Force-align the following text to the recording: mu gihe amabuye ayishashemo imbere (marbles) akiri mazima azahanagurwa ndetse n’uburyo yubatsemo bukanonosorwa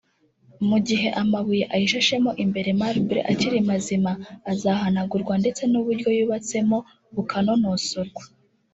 mu 0.69 0.77
gihe 0.87 1.07
amabuye 1.21 1.63
ayishashemo 1.73 2.31
imbere 2.43 2.69
(marbles) 2.81 3.27
akiri 3.31 3.59
mazima 3.69 4.11
azahanagurwa 4.51 5.33
ndetse 5.41 5.61
n’uburyo 5.71 6.07
yubatsemo 6.17 6.77
bukanonosorwa 7.15 8.23